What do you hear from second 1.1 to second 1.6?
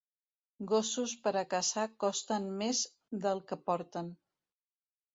per a